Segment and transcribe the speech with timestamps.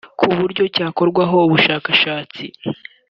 [0.19, 2.43] ku buryo cyakorwaho ubushakashatsi